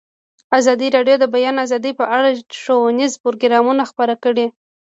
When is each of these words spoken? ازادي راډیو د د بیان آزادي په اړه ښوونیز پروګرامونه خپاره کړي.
ازادي 0.59 0.87
راډیو 0.95 1.15
د 1.19 1.21
د 1.23 1.25
بیان 1.35 1.55
آزادي 1.65 1.91
په 1.99 2.05
اړه 2.17 2.29
ښوونیز 2.61 3.13
پروګرامونه 3.23 3.83
خپاره 3.91 4.15
کړي. 4.23 4.45